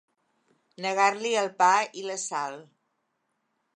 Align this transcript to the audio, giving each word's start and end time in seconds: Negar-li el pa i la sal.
Negar-li 0.85 1.33
el 1.41 1.51
pa 1.59 1.69
i 2.03 2.07
la 2.07 2.19
sal. 2.23 2.59